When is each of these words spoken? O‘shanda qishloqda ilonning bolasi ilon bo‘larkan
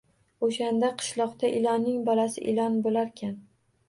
O‘shanda 0.45 0.87
qishloqda 1.01 1.51
ilonning 1.57 1.99
bolasi 2.07 2.43
ilon 2.53 2.79
bo‘larkan 2.89 3.37